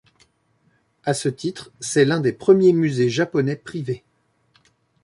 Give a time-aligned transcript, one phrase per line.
[1.05, 4.03] À ce titre, c'est l'un des premiers musées japonais privés.